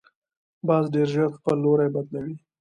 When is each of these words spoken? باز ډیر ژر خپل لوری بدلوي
باز 0.67 0.85
ډیر 0.93 1.07
ژر 1.13 1.29
خپل 1.37 1.55
لوری 1.63 1.89
بدلوي 1.95 2.35